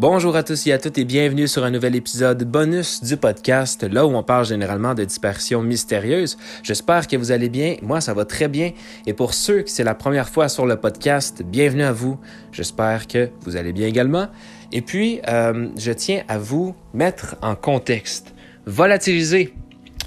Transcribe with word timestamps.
Bonjour 0.00 0.34
à 0.34 0.42
tous 0.42 0.66
et 0.66 0.72
à 0.72 0.78
toutes 0.78 0.96
et 0.96 1.04
bienvenue 1.04 1.46
sur 1.46 1.62
un 1.62 1.70
nouvel 1.70 1.94
épisode 1.94 2.42
bonus 2.44 3.04
du 3.04 3.18
podcast, 3.18 3.82
là 3.82 4.06
où 4.06 4.16
on 4.16 4.22
parle 4.22 4.46
généralement 4.46 4.94
de 4.94 5.04
dispersion 5.04 5.60
mystérieuse. 5.60 6.38
J'espère 6.62 7.06
que 7.06 7.18
vous 7.18 7.32
allez 7.32 7.50
bien. 7.50 7.76
Moi, 7.82 8.00
ça 8.00 8.14
va 8.14 8.24
très 8.24 8.48
bien. 8.48 8.72
Et 9.06 9.12
pour 9.12 9.34
ceux 9.34 9.60
qui 9.60 9.70
c'est 9.70 9.84
la 9.84 9.94
première 9.94 10.30
fois 10.30 10.48
sur 10.48 10.64
le 10.64 10.76
podcast, 10.76 11.42
bienvenue 11.42 11.82
à 11.82 11.92
vous. 11.92 12.18
J'espère 12.50 13.08
que 13.08 13.28
vous 13.42 13.56
allez 13.56 13.74
bien 13.74 13.88
également. 13.88 14.28
Et 14.72 14.80
puis, 14.80 15.20
euh, 15.28 15.68
je 15.76 15.92
tiens 15.92 16.22
à 16.28 16.38
vous 16.38 16.74
mettre 16.94 17.36
en 17.42 17.54
contexte. 17.54 18.32
Volatiliser. 18.64 19.52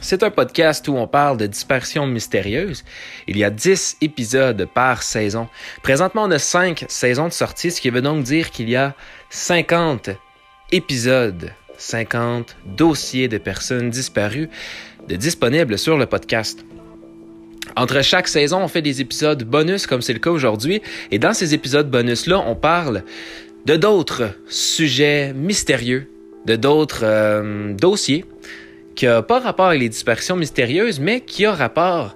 C'est 0.04 0.22
un 0.22 0.32
podcast 0.32 0.86
où 0.90 0.98
on 0.98 1.08
parle 1.08 1.38
de 1.38 1.48
dispersion 1.48 2.06
mystérieuse. 2.06 2.84
Il 3.26 3.38
y 3.38 3.44
a 3.46 3.50
10 3.50 4.00
épisodes 4.02 4.68
par 4.74 5.02
saison. 5.02 5.48
Présentement, 5.82 6.24
on 6.24 6.32
a 6.32 6.40
5 6.40 6.84
saisons 6.90 7.30
de 7.30 7.32
sortie, 7.32 7.72
ce 7.72 7.80
qui 7.80 7.90
veut 7.90 8.02
donc 8.02 8.24
dire 8.24 8.52
qu'il 8.52 8.70
y 8.70 8.76
a 8.76 8.96
50 9.36 10.12
épisodes, 10.72 11.50
50 11.80 12.56
dossiers 12.78 13.28
de 13.28 13.40
personnes 13.40 13.90
disparues 13.90 14.48
de 15.10 15.16
disponibles 15.16 15.80
sur 15.80 15.98
le 15.98 16.06
podcast. 16.06 16.64
Entre 17.76 18.04
chaque 18.04 18.28
saison, 18.28 18.60
on 18.60 18.68
fait 18.68 18.84
des 18.84 19.02
épisodes 19.02 19.44
bonus, 19.44 19.88
comme 19.88 20.04
c'est 20.04 20.14
le 20.14 20.20
cas 20.20 20.30
aujourd'hui, 20.30 20.84
et 21.10 21.18
dans 21.18 21.34
ces 21.34 21.56
épisodes 21.56 21.90
bonus-là, 21.90 22.44
on 22.46 22.54
parle 22.54 23.02
de 23.66 23.76
d'autres 23.76 24.36
sujets 24.50 25.34
mystérieux, 25.34 26.12
de 26.46 26.56
d'autres 26.56 27.02
euh, 27.02 27.74
dossiers 27.74 28.26
qui 28.96 29.08
n'ont 29.08 29.24
pas 29.24 29.40
rapport 29.40 29.66
avec 29.66 29.82
les 29.82 29.90
dispersions 29.90 30.36
mystérieuses, 30.36 31.00
mais 31.00 31.22
qui 31.22 31.48
ont 31.48 31.54
rapport 31.54 32.16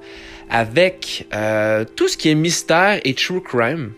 avec 0.51 1.25
euh, 1.33 1.83
tout 1.95 2.09
ce 2.09 2.15
qui 2.15 2.29
est 2.29 2.35
mystère 2.35 3.01
et 3.03 3.15
true 3.15 3.41
crime. 3.41 3.93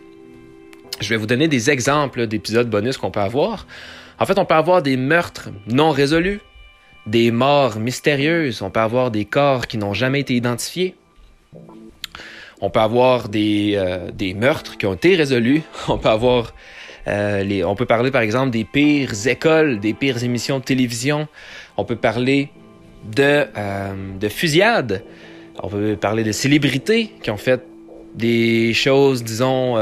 Je 1.00 1.10
vais 1.10 1.16
vous 1.16 1.28
donner 1.28 1.48
des 1.48 1.70
exemples 1.70 2.28
d'épisodes 2.28 2.70
bonus 2.70 2.98
qu'on 2.98 3.12
peut 3.12 3.22
avoir. 3.22 3.66
En 4.20 4.26
fait, 4.26 4.38
on 4.38 4.46
peut 4.46 4.56
avoir 4.56 4.82
des 4.82 4.98
meurtres 4.98 5.50
non 5.68 5.92
résolus, 5.92 6.42
des 7.08 7.32
morts 7.32 7.80
mystérieuses, 7.80 8.62
on 8.62 8.70
peut 8.70 8.82
avoir 8.82 9.10
des 9.10 9.24
corps 9.24 9.68
qui 9.68 9.78
n'ont 9.78 9.94
jamais 9.94 10.20
été 10.20 10.36
identifiés, 10.36 10.96
on 12.60 12.70
peut 12.70 12.82
avoir 12.82 13.30
des, 13.30 13.74
euh, 13.76 14.12
des 14.12 14.34
meurtres 14.34 14.78
qui 14.78 14.86
ont 14.86 14.94
été 14.94 15.16
résolus, 15.16 15.62
on 15.88 15.98
peut 15.98 16.10
avoir 16.10 16.54
euh, 17.08 17.44
les, 17.44 17.64
on 17.64 17.76
peut 17.76 17.86
parler 17.86 18.12
par 18.12 18.22
exemple 18.22 18.52
des 18.52 18.66
pires 18.66 19.26
écoles, 19.26 19.80
des 19.80 19.94
pires 19.94 20.22
émissions 20.22 20.60
de 20.60 20.66
télévision, 20.66 21.30
on 21.78 21.86
peut 21.86 21.96
parler 21.96 22.50
de, 23.16 23.46
euh, 23.58 23.94
de 24.20 24.28
fusillades, 24.28 25.02
on 25.64 25.70
peut 25.70 25.96
parler 25.96 26.26
de 26.26 26.34
célébrités 26.34 27.14
qui 27.24 27.32
ont 27.32 27.38
fait 27.38 27.64
des 28.16 28.74
choses, 28.74 29.24
disons, 29.24 29.78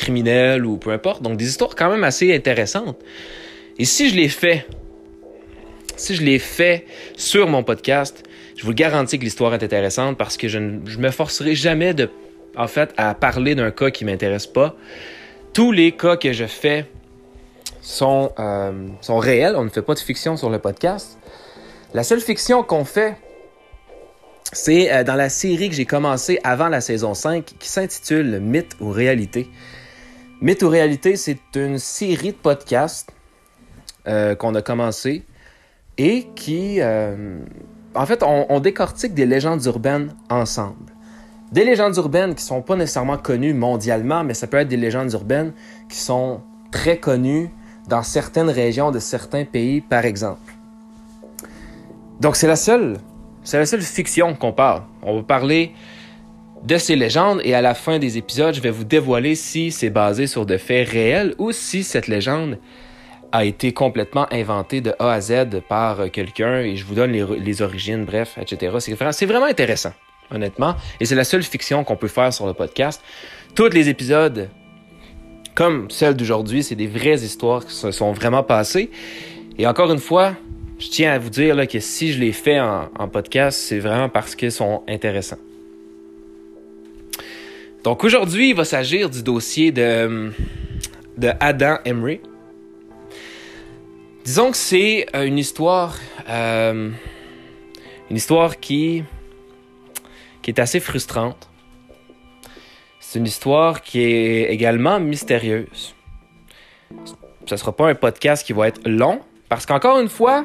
criminelles 0.00 0.64
ou 0.66 0.76
peu 0.76 0.90
importe. 0.90 1.22
Donc 1.22 1.36
des 1.36 1.48
histoires 1.48 1.74
quand 1.76 1.90
même 1.90 2.04
assez 2.04 2.34
intéressantes. 2.34 2.98
Et 3.78 3.84
si 3.84 4.10
je 4.10 4.16
les 4.16 4.28
fais, 4.28 4.66
si 5.96 6.14
je 6.14 6.22
les 6.22 6.38
fais 6.38 6.86
sur 7.16 7.46
mon 7.46 7.62
podcast, 7.62 8.24
je 8.56 8.64
vous 8.66 8.74
garantis 8.74 9.18
que 9.18 9.24
l'histoire 9.24 9.54
est 9.54 9.62
intéressante 9.62 10.18
parce 10.18 10.36
que 10.36 10.48
je 10.48 10.58
ne 10.58 10.86
je 10.86 10.98
me 10.98 11.10
forcerai 11.10 11.54
jamais 11.54 11.94
de, 11.94 12.10
en 12.56 12.66
fait, 12.66 12.92
à 12.96 13.14
parler 13.14 13.54
d'un 13.54 13.70
cas 13.70 13.90
qui 13.90 14.04
m'intéresse 14.04 14.46
pas. 14.46 14.74
Tous 15.52 15.72
les 15.72 15.92
cas 15.92 16.16
que 16.16 16.32
je 16.32 16.46
fais 16.46 16.86
sont, 17.80 18.32
euh, 18.38 18.72
sont 19.00 19.18
réels. 19.18 19.56
On 19.56 19.64
ne 19.64 19.70
fait 19.70 19.82
pas 19.82 19.94
de 19.94 19.98
fiction 19.98 20.36
sur 20.36 20.50
le 20.50 20.58
podcast. 20.58 21.18
La 21.94 22.04
seule 22.04 22.20
fiction 22.20 22.62
qu'on 22.62 22.84
fait, 22.84 23.16
c'est 24.52 24.92
euh, 24.92 25.04
dans 25.04 25.14
la 25.16 25.28
série 25.28 25.68
que 25.68 25.74
j'ai 25.74 25.86
commencé 25.86 26.38
avant 26.44 26.68
la 26.68 26.80
saison 26.80 27.14
5 27.14 27.44
qui 27.58 27.68
s'intitule 27.68 28.40
Mythe 28.40 28.76
ou 28.80 28.90
réalité. 28.90 29.48
Mythe 30.40 30.62
ou 30.62 30.68
réalité, 30.70 31.16
c'est 31.16 31.38
une 31.54 31.78
série 31.78 32.32
de 32.32 32.36
podcasts 32.36 33.12
euh, 34.08 34.34
qu'on 34.34 34.54
a 34.54 34.62
commencé 34.62 35.22
et 35.98 36.28
qui, 36.34 36.80
euh, 36.80 37.38
en 37.94 38.06
fait, 38.06 38.22
on, 38.22 38.46
on, 38.48 38.58
décortique 38.58 39.12
des 39.12 39.26
légendes 39.26 39.62
urbaines 39.66 40.14
ensemble. 40.30 40.92
Des 41.52 41.64
légendes 41.64 41.94
urbaines 41.96 42.34
qui 42.34 42.42
sont 42.42 42.62
pas 42.62 42.76
nécessairement 42.76 43.18
connues 43.18 43.52
mondialement, 43.52 44.24
mais 44.24 44.32
ça 44.32 44.46
peut 44.46 44.56
être 44.56 44.68
des 44.68 44.78
légendes 44.78 45.12
urbaines 45.12 45.52
qui 45.90 45.98
sont 45.98 46.40
très 46.70 46.96
connues 46.96 47.50
dans 47.88 48.02
certaines 48.02 48.48
régions 48.48 48.92
de 48.92 48.98
certains 48.98 49.44
pays, 49.44 49.82
par 49.82 50.06
exemple. 50.06 50.54
Donc 52.20 52.36
c'est 52.36 52.46
la 52.46 52.56
seule, 52.56 52.96
c'est 53.44 53.58
la 53.58 53.66
seule 53.66 53.82
fiction 53.82 54.34
qu'on 54.34 54.52
parle. 54.52 54.82
On 55.02 55.16
va 55.16 55.22
parler 55.22 55.74
de 56.64 56.76
ces 56.76 56.94
légendes 56.94 57.40
et 57.44 57.54
à 57.54 57.62
la 57.62 57.74
fin 57.74 57.98
des 57.98 58.18
épisodes, 58.18 58.54
je 58.54 58.60
vais 58.60 58.70
vous 58.70 58.84
dévoiler 58.84 59.34
si 59.34 59.70
c'est 59.70 59.90
basé 59.90 60.26
sur 60.26 60.44
de 60.46 60.58
faits 60.58 60.88
réels 60.88 61.34
ou 61.38 61.52
si 61.52 61.82
cette 61.82 62.06
légende 62.06 62.58
a 63.32 63.44
été 63.44 63.72
complètement 63.72 64.26
inventée 64.32 64.80
de 64.80 64.92
A 64.98 65.12
à 65.12 65.20
Z 65.20 65.60
par 65.68 66.10
quelqu'un 66.10 66.60
et 66.60 66.76
je 66.76 66.84
vous 66.84 66.94
donne 66.94 67.12
les, 67.12 67.62
origines, 67.62 68.04
bref, 68.04 68.36
etc. 68.40 68.76
C'est 69.10 69.26
vraiment 69.26 69.46
intéressant, 69.46 69.92
honnêtement, 70.30 70.74
et 70.98 71.06
c'est 71.06 71.14
la 71.14 71.24
seule 71.24 71.42
fiction 71.42 71.84
qu'on 71.84 71.96
peut 71.96 72.08
faire 72.08 72.32
sur 72.32 72.46
le 72.46 72.54
podcast. 72.54 73.02
Tous 73.54 73.68
les 73.68 73.88
épisodes, 73.88 74.48
comme 75.54 75.90
celle 75.90 76.14
d'aujourd'hui, 76.14 76.62
c'est 76.62 76.74
des 76.74 76.88
vraies 76.88 77.20
histoires 77.20 77.64
qui 77.64 77.74
se 77.74 77.90
sont 77.90 78.12
vraiment 78.12 78.42
passées. 78.42 78.90
Et 79.58 79.66
encore 79.66 79.92
une 79.92 79.98
fois, 79.98 80.34
je 80.78 80.88
tiens 80.88 81.12
à 81.12 81.18
vous 81.18 81.30
dire 81.30 81.56
que 81.68 81.80
si 81.80 82.12
je 82.12 82.18
les 82.18 82.32
fais 82.32 82.60
en, 82.60 82.88
en 82.98 83.08
podcast, 83.08 83.58
c'est 83.58 83.78
vraiment 83.78 84.08
parce 84.08 84.34
qu'ils 84.34 84.52
sont 84.52 84.82
intéressants. 84.88 85.38
Donc 87.82 88.04
aujourd'hui, 88.04 88.50
il 88.50 88.56
va 88.56 88.64
s'agir 88.64 89.08
du 89.08 89.22
dossier 89.22 89.72
de, 89.72 90.30
Adam 91.40 91.78
Emery. 91.86 92.20
Disons 94.24 94.50
que 94.50 94.56
c'est 94.56 95.06
une 95.14 95.38
histoire, 95.38 95.96
euh, 96.28 96.90
une 98.10 98.16
histoire 98.16 98.60
qui, 98.60 99.02
qui 100.42 100.50
est 100.50 100.60
assez 100.60 100.78
frustrante. 100.78 101.48
C'est 103.00 103.18
une 103.18 103.26
histoire 103.26 103.80
qui 103.80 104.02
est 104.02 104.52
également 104.52 105.00
mystérieuse. 105.00 105.94
Ce 107.46 107.54
ne 107.54 107.56
sera 107.56 107.74
pas 107.74 107.88
un 107.88 107.94
podcast 107.94 108.46
qui 108.46 108.52
va 108.52 108.68
être 108.68 108.86
long, 108.86 109.20
parce 109.48 109.64
qu'encore 109.64 109.98
une 110.00 110.10
fois, 110.10 110.44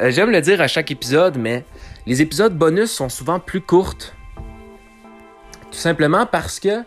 euh, 0.00 0.10
j'aime 0.10 0.30
le 0.30 0.40
dire 0.40 0.62
à 0.62 0.66
chaque 0.66 0.90
épisode, 0.90 1.36
mais 1.36 1.62
les 2.06 2.22
épisodes 2.22 2.56
bonus 2.56 2.90
sont 2.90 3.10
souvent 3.10 3.38
plus 3.38 3.60
courtes. 3.60 4.14
Tout 5.72 5.78
simplement 5.78 6.26
parce 6.26 6.60
que. 6.60 6.84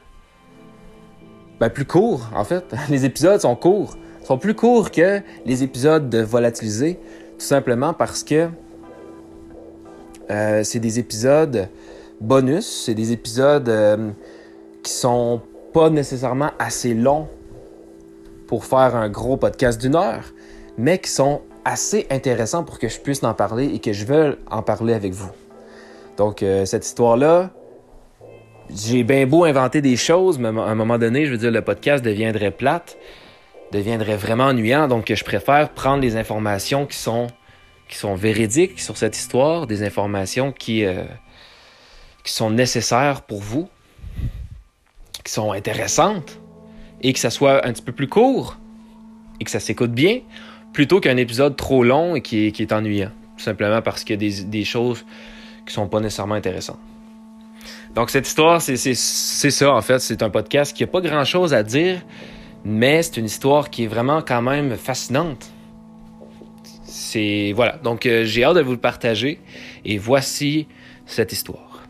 Ben, 1.59 1.69
plus 1.69 1.85
courts, 1.85 2.29
en 2.35 2.43
fait. 2.43 2.63
Les 2.89 3.03
épisodes 3.03 3.41
sont 3.41 3.55
courts. 3.55 3.97
Ils 4.21 4.27
sont 4.27 4.37
plus 4.37 4.53
courts 4.55 4.91
que 4.91 5.21
les 5.45 5.61
épisodes 5.63 6.09
de 6.09 6.19
Volatiliser. 6.21 6.99
Tout 7.37 7.45
simplement 7.45 7.93
parce 7.93 8.23
que. 8.23 8.47
Euh, 10.31 10.63
c'est 10.63 10.79
des 10.79 10.99
épisodes 10.99 11.67
bonus. 12.21 12.83
C'est 12.85 12.93
des 12.93 13.11
épisodes 13.11 13.67
euh, 13.69 14.11
qui 14.83 14.91
sont 14.91 15.41
pas 15.73 15.89
nécessairement 15.89 16.51
assez 16.57 16.93
longs 16.93 17.27
pour 18.47 18.65
faire 18.65 18.95
un 18.95 19.09
gros 19.09 19.37
podcast 19.37 19.81
d'une 19.81 19.95
heure, 19.95 20.23
mais 20.77 20.99
qui 20.99 21.09
sont 21.09 21.41
assez 21.65 22.05
intéressant 22.11 22.63
pour 22.63 22.77
que 22.77 22.87
je 22.87 22.99
puisse 22.99 23.23
en 23.23 23.33
parler 23.33 23.65
et 23.65 23.79
que 23.79 23.93
je 23.93 24.05
veuille 24.05 24.37
en 24.49 24.61
parler 24.61 24.93
avec 24.93 25.13
vous. 25.13 25.31
Donc, 26.17 26.43
euh, 26.43 26.65
cette 26.65 26.85
histoire-là, 26.85 27.51
j'ai 28.73 29.03
bien 29.03 29.25
beau 29.27 29.43
inventer 29.43 29.81
des 29.81 29.95
choses, 29.95 30.39
mais 30.39 30.47
à 30.47 30.51
un 30.51 30.75
moment 30.75 30.97
donné, 30.97 31.25
je 31.25 31.31
veux 31.31 31.37
dire, 31.37 31.51
le 31.51 31.61
podcast 31.61 32.03
deviendrait 32.03 32.51
plate, 32.51 32.97
deviendrait 33.71 34.17
vraiment 34.17 34.45
ennuyant. 34.45 34.87
Donc, 34.87 35.11
je 35.13 35.23
préfère 35.23 35.69
prendre 35.69 36.01
les 36.01 36.15
informations 36.15 36.85
qui 36.85 36.97
sont, 36.97 37.27
qui 37.87 37.97
sont 37.97 38.15
véridiques 38.15 38.79
sur 38.79 38.97
cette 38.97 39.15
histoire, 39.15 39.67
des 39.67 39.83
informations 39.83 40.51
qui, 40.51 40.85
euh, 40.85 41.03
qui 42.23 42.33
sont 42.33 42.49
nécessaires 42.49 43.21
pour 43.21 43.41
vous, 43.41 43.69
qui 45.23 45.31
sont 45.31 45.51
intéressantes, 45.51 46.39
et 47.01 47.13
que 47.13 47.19
ça 47.19 47.29
soit 47.29 47.65
un 47.65 47.73
petit 47.73 47.83
peu 47.83 47.91
plus 47.91 48.07
court, 48.07 48.57
et 49.39 49.43
que 49.43 49.51
ça 49.51 49.59
s'écoute 49.59 49.91
bien, 49.91 50.21
plutôt 50.73 50.99
qu'un 50.99 51.17
épisode 51.17 51.55
trop 51.55 51.83
long 51.83 52.15
et 52.15 52.21
qui 52.21 52.47
est, 52.47 52.73
ennuyant. 52.73 53.11
Tout 53.37 53.43
simplement 53.43 53.81
parce 53.81 54.03
qu'il 54.03 54.21
y 54.21 54.25
a 54.25 54.29
des, 54.29 54.43
des 54.43 54.63
choses 54.63 55.05
qui 55.67 55.73
sont 55.73 55.87
pas 55.87 55.99
nécessairement 55.99 56.35
intéressantes. 56.35 56.79
Donc 57.95 58.09
cette 58.09 58.27
histoire, 58.27 58.61
c'est 58.61 58.75
ça 58.75 59.71
en 59.71 59.81
fait. 59.81 59.99
C'est 59.99 60.21
un 60.21 60.29
podcast 60.29 60.75
qui 60.75 60.83
a 60.83 60.87
pas 60.87 61.01
grand-chose 61.01 61.53
à 61.53 61.63
dire, 61.63 62.01
mais 62.65 63.01
c'est 63.01 63.17
une 63.17 63.25
histoire 63.25 63.69
qui 63.69 63.85
est 63.85 63.87
vraiment 63.87 64.21
quand 64.21 64.41
même 64.41 64.75
fascinante. 64.75 65.49
C'est 66.83 67.53
voilà. 67.55 67.77
Donc 67.77 68.05
euh, 68.05 68.25
j'ai 68.25 68.43
hâte 68.43 68.57
de 68.57 68.61
vous 68.61 68.73
le 68.73 68.77
partager 68.77 69.39
et 69.85 69.97
voici 69.97 70.67
cette 71.05 71.31
histoire. 71.31 71.83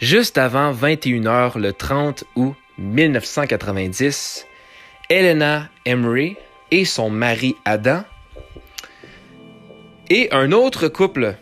Juste 0.00 0.38
avant 0.38 0.72
21h 0.72 1.58
le 1.58 1.72
30 1.72 2.24
août 2.34 2.54
1990, 2.78 4.46
Elena 5.08 5.68
Emery, 5.84 6.36
et 6.70 6.84
son 6.84 7.10
mari 7.10 7.56
Adam 7.64 8.02
et 10.08 10.28
un 10.32 10.52
autre 10.52 10.88
couple 10.88 11.36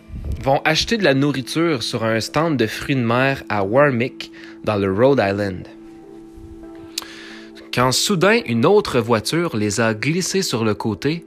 vont 0.48 0.62
acheter 0.64 0.96
de 0.96 1.04
la 1.04 1.12
nourriture 1.12 1.82
sur 1.82 2.04
un 2.04 2.20
stand 2.20 2.56
de 2.56 2.66
fruits 2.66 2.96
de 2.96 3.02
mer 3.02 3.42
à 3.50 3.64
Warmick, 3.64 4.32
dans 4.64 4.76
le 4.76 4.90
Rhode 4.90 5.20
Island. 5.22 5.68
quand 7.74 7.92
soudain 7.92 8.40
une 8.46 8.64
autre 8.64 8.98
voiture 8.98 9.58
les 9.58 9.78
a 9.78 9.92
glissés 9.92 10.40
sur 10.40 10.64
le 10.64 10.72
côté 10.72 11.26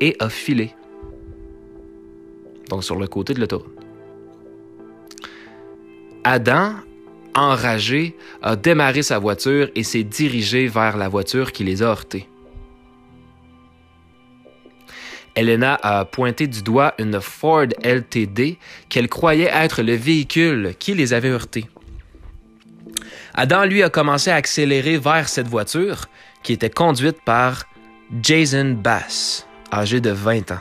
et 0.00 0.16
a 0.18 0.28
filé. 0.28 0.74
Donc 2.68 2.82
sur 2.82 2.96
le 2.96 3.06
côté 3.06 3.34
de 3.34 3.40
l'autoroute. 3.40 3.78
Adam, 6.24 6.72
enragé, 7.36 8.16
a 8.42 8.56
démarré 8.56 9.02
sa 9.04 9.20
voiture 9.20 9.70
et 9.76 9.84
s'est 9.84 10.02
dirigé 10.02 10.66
vers 10.66 10.96
la 10.96 11.08
voiture 11.08 11.52
qui 11.52 11.62
les 11.62 11.84
a 11.84 11.86
heurtés. 11.86 12.26
Elena 15.36 15.78
a 15.82 16.06
pointé 16.06 16.46
du 16.46 16.62
doigt 16.62 16.94
une 16.98 17.20
Ford 17.20 17.66
LTD 17.84 18.58
qu'elle 18.88 19.08
croyait 19.08 19.50
être 19.52 19.82
le 19.82 19.94
véhicule 19.94 20.74
qui 20.78 20.94
les 20.94 21.12
avait 21.12 21.28
heurtés. 21.28 21.66
Adam, 23.34 23.64
lui, 23.66 23.82
a 23.82 23.90
commencé 23.90 24.30
à 24.30 24.36
accélérer 24.36 24.96
vers 24.96 25.28
cette 25.28 25.46
voiture 25.46 26.06
qui 26.42 26.54
était 26.54 26.70
conduite 26.70 27.18
par 27.24 27.64
Jason 28.22 28.76
Bass, 28.82 29.46
âgé 29.72 30.00
de 30.00 30.10
20 30.10 30.52
ans. 30.52 30.60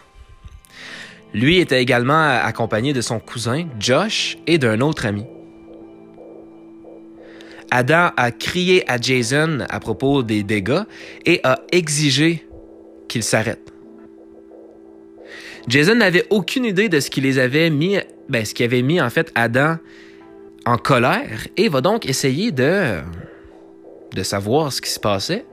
Lui 1.34 1.60
était 1.60 1.82
également 1.82 2.40
accompagné 2.44 2.92
de 2.92 3.02
son 3.02 3.20
cousin, 3.20 3.68
Josh, 3.80 4.38
et 4.46 4.58
d'un 4.58 4.82
autre 4.82 5.06
ami. 5.06 5.26
Adam 7.72 8.12
a 8.16 8.32
crié 8.32 8.90
à 8.90 8.98
Jason 9.00 9.60
à 9.70 9.80
propos 9.80 10.24
des 10.24 10.44
dégâts 10.44 10.84
et 11.26 11.40
a 11.44 11.60
exigé 11.72 12.48
qu'il 13.08 13.24
s'arrête. 13.24 13.75
Jason 15.68 15.96
n'avait 15.96 16.26
aucune 16.30 16.66
idée 16.66 16.90
de 16.90 17.00
ce 17.00 17.10
qui 17.10 17.22
les 17.22 17.40
avait 17.40 17.70
mis, 17.70 17.98
ben, 18.30 18.46
ce 18.46 18.54
qui 18.54 18.64
avait 18.64 18.82
mis 18.82 19.02
en 19.02 19.10
fait 19.10 19.32
Adam 19.36 19.78
en 20.66 20.78
colère 20.78 21.48
et 21.58 21.70
va 21.70 21.82
donc 21.82 22.06
essayer 22.06 22.52
de, 22.52 23.00
de 24.14 24.24
savoir 24.24 24.72
ce 24.72 24.82
qui 24.82 24.90
se 24.90 25.00
passait. 25.00 25.46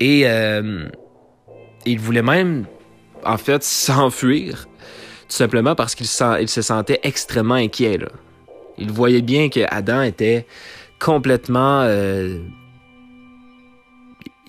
Et 0.00 0.22
euh, 0.26 0.88
il 1.86 2.00
voulait 2.00 2.22
même, 2.22 2.66
en 3.24 3.36
fait, 3.36 3.62
s'enfuir, 3.64 4.66
tout 5.28 5.36
simplement 5.36 5.74
parce 5.74 5.94
qu'il 5.94 6.06
il 6.40 6.48
se 6.48 6.62
sentait 6.62 7.00
extrêmement 7.02 7.54
inquiet. 7.54 7.98
Il 8.78 8.90
voyait 8.90 9.22
bien 9.22 9.48
que 9.48 9.60
Adam 9.68 10.02
était 10.02 10.46
complètement... 10.98 11.82
Euh, 11.82 12.38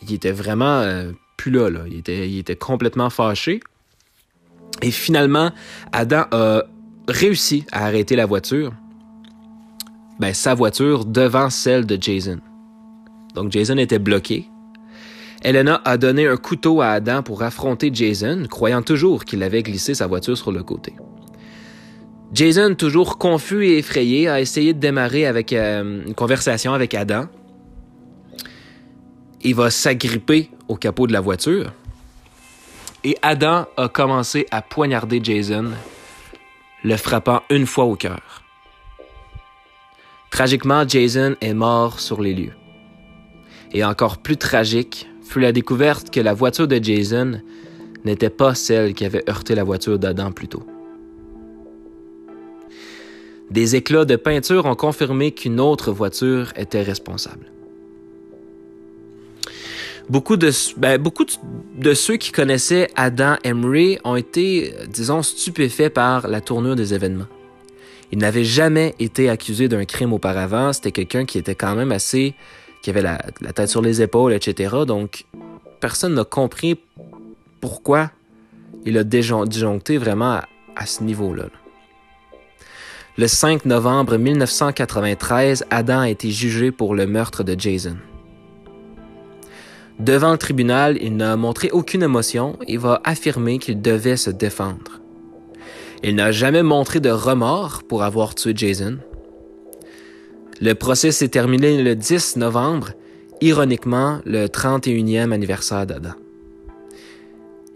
il 0.02 0.14
était 0.14 0.32
vraiment 0.32 0.82
euh, 0.82 1.12
plus 1.38 1.52
là, 1.52 1.70
là. 1.70 1.82
Il 1.88 2.38
était 2.40 2.56
complètement 2.56 3.10
fâché. 3.10 3.62
Et 4.82 4.92
finalement, 4.92 5.52
Adam 5.92 6.26
a 6.32 6.64
réussi 7.08 7.66
à 7.72 7.86
arrêter 7.86 8.16
la 8.16 8.26
voiture 8.26 8.74
ben, 10.20 10.34
sa 10.34 10.54
voiture 10.54 11.06
devant 11.06 11.50
celle 11.50 11.86
de 11.86 11.98
Jason. 12.00 12.40
Donc 13.36 13.52
Jason 13.52 13.78
était 13.78 14.00
bloqué. 14.00 14.48
Elena 15.44 15.82
a 15.84 15.98
donné 15.98 16.28
un 16.28 16.38
couteau 16.38 16.82
à 16.82 16.90
Adam 16.90 17.24
pour 17.24 17.44
affronter 17.44 17.90
Jason, 17.92 18.46
croyant 18.50 18.82
toujours 18.82 19.26
qu'il 19.26 19.44
avait 19.44 19.64
glissé 19.64 19.94
sa 19.94 20.08
voiture 20.08 20.38
sur 20.38 20.52
le 20.52 20.64
côté. 20.64 20.94
Jason, 22.32 22.74
toujours 22.76 23.18
confus 23.18 23.66
et 23.66 23.80
effrayé, 23.80 24.30
a 24.30 24.40
essayé 24.40 24.74
de 24.74 24.80
démarrer 24.80 25.26
avec 25.26 25.52
euh, 25.52 26.04
une 26.08 26.16
conversation 26.16 26.74
avec 26.74 26.94
Adam. 26.94 27.26
Il 29.44 29.56
va 29.56 29.70
s'agripper 29.70 30.50
au 30.68 30.76
capot 30.76 31.06
de 31.06 31.14
la 31.14 31.20
voiture. 31.20 31.74
Et 33.06 33.18
Adam 33.22 33.66
a 33.76 33.90
commencé 33.90 34.48
à 34.52 34.62
poignarder 34.62 35.20
Jason, 35.22 35.72
le 36.84 36.96
frappant 36.96 37.42
une 37.50 37.66
fois 37.66 37.84
au 37.84 37.96
cœur. 37.96 38.44
Tragiquement, 40.32 40.88
Jason 40.88 41.36
est 41.42 41.54
mort 41.54 42.00
sur 42.00 42.22
les 42.22 42.34
lieux. 42.34 42.54
Et 43.74 43.84
encore 43.84 44.18
plus 44.20 44.38
tragique 44.38 45.10
fut 45.22 45.42
la 45.42 45.52
découverte 45.52 46.12
que 46.12 46.22
la 46.22 46.34
voiture 46.34 46.68
de 46.68 46.82
Jason 46.82 47.42
n'était 48.06 48.30
pas 48.30 48.56
celle 48.56 48.94
qui 48.94 49.06
avait 49.06 49.30
heurté 49.30 49.54
la 49.54 49.64
voiture 49.64 50.00
d'Adam 50.00 50.32
plus 50.32 50.48
tôt. 50.48 50.64
Des 53.52 53.76
éclats 53.76 54.06
de 54.06 54.16
peinture 54.16 54.66
ont 54.66 54.76
confirmé 54.76 55.32
qu'une 55.32 55.60
autre 55.60 55.92
voiture 55.92 56.54
était 56.56 56.82
responsable. 56.82 57.53
Beaucoup 60.10 60.36
de, 60.36 60.52
ben, 60.78 61.02
de 61.78 61.94
ceux 61.94 62.18
qui 62.18 62.32
connaissaient 62.32 62.90
Adam 62.96 63.36
Emery 63.44 64.00
ont 64.04 64.16
été, 64.16 64.74
disons, 64.90 65.24
stupéfaits 65.24 65.90
par 65.90 66.28
la 66.28 66.42
tournure 66.42 66.76
des 66.76 66.94
événements. 66.94 67.28
Il 68.12 68.20
n'avait 68.20 68.44
jamais 68.44 68.94
été 69.00 69.30
accusé 69.30 69.68
d'un 69.68 69.86
crime 69.86 70.14
auparavant. 70.14 70.72
C'était 70.74 70.92
quelqu'un 70.92 71.26
qui 71.26 71.38
était 71.40 71.56
quand 71.56 71.76
même 71.76 71.92
assez... 71.92 72.36
qui 72.82 72.90
avait 72.90 73.02
la, 73.02 73.18
tête 73.56 73.70
sur 73.70 73.82
les 73.82 74.02
épaules, 74.02 74.34
etc. 74.34 74.76
Donc, 74.86 75.26
personne 75.80 76.14
n'a 76.14 76.24
compris 76.24 76.80
pourquoi 77.60 78.12
il 78.86 78.98
a 78.98 79.04
disjoncté 79.04 79.98
vraiment 79.98 80.42
à, 80.76 80.86
ce 80.86 81.02
niveau-là. 81.04 81.46
Le 83.18 83.28
5 83.28 83.66
novembre 83.66 84.18
1993, 84.18 85.66
Adam 85.70 86.02
a 86.02 86.10
été 86.10 86.30
jugé 86.30 86.72
pour 86.72 86.94
le 86.94 87.08
meurtre 87.08 87.44
de 87.44 87.60
Jason. 87.60 87.96
Devant 90.00 90.32
le 90.32 90.38
tribunal, 90.38 90.98
il 91.02 91.16
n'a 91.16 91.36
montré 91.36 91.70
aucune 91.72 92.04
émotion 92.04 92.58
et 92.68 92.78
va 92.78 93.02
affirmer 93.04 93.60
qu'il 93.60 93.82
devait 93.82 94.18
se 94.18 94.30
défendre. 94.30 95.02
Il 96.04 96.16
n'a 96.16 96.32
jamais 96.32 96.64
montré 96.64 97.00
de 97.00 97.10
remords 97.10 97.84
pour 97.88 98.04
avoir 98.04 98.36
tué 98.36 98.54
Jason. 98.56 98.98
Le 100.60 100.74
procès 100.74 101.12
s'est 101.12 101.30
terminé 101.30 101.82
le 101.82 101.96
10 101.96 102.38
novembre, 102.38 102.92
ironiquement 103.42 104.20
le 104.26 104.48
31e 104.48 105.32
anniversaire 105.32 105.86
d'Adam. 105.86 106.14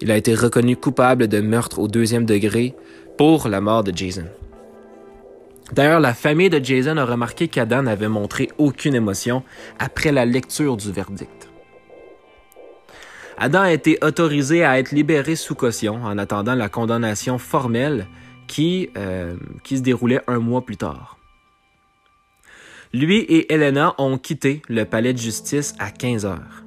Il 0.01 0.11
a 0.11 0.17
été 0.17 0.35
reconnu 0.35 0.75
coupable 0.75 1.27
de 1.27 1.39
meurtre 1.39 1.79
au 1.79 1.87
deuxième 1.87 2.25
degré 2.25 2.75
pour 3.17 3.47
la 3.47 3.61
mort 3.61 3.83
de 3.83 3.95
Jason. 3.95 4.25
D'ailleurs, 5.73 5.99
la 5.99 6.13
famille 6.13 6.49
de 6.49 6.63
Jason 6.63 6.97
a 6.97 7.05
remarqué 7.05 7.47
qu'Adam 7.47 7.83
n'avait 7.83 8.07
montré 8.07 8.49
aucune 8.57 8.95
émotion 8.95 9.43
après 9.79 10.11
la 10.11 10.25
lecture 10.25 10.77
du 10.77 10.91
verdict. 10.91 11.36
Adam 13.37 13.61
a 13.61 13.71
été 13.71 13.99
autorisé 14.01 14.63
à 14.63 14.79
être 14.79 14.91
libéré 14.91 15.35
sous 15.35 15.53
caution 15.53 16.03
en 16.03 16.17
attendant 16.17 16.55
la 16.55 16.69
condamnation 16.69 17.37
formelle 17.37 18.07
qui, 18.47 18.89
euh, 18.97 19.35
qui 19.63 19.77
se 19.77 19.83
déroulait 19.83 20.21
un 20.27 20.39
mois 20.39 20.65
plus 20.65 20.77
tard. 20.77 21.17
Lui 22.93 23.19
et 23.19 23.53
Elena 23.53 23.93
ont 23.99 24.17
quitté 24.17 24.63
le 24.69 24.85
palais 24.85 25.13
de 25.13 25.19
justice 25.19 25.75
à 25.77 25.91
15 25.91 26.25
heures. 26.25 26.63